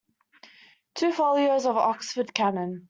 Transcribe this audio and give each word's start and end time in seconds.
Two 0.95 1.11
folios 1.11 1.67
of 1.67 1.77
Oxford 1.77 2.33
Canon. 2.33 2.79